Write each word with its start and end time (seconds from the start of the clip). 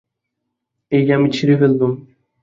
এই 0.91 1.05
আমি 1.11 1.27
ছিঁড়ে 1.35 1.55
ফেললুম। 1.59 1.91